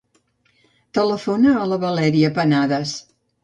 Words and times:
Telefona 0.99 1.55
a 1.59 1.69
la 1.75 1.81
Valèria 1.87 2.35
Penades. 2.41 2.99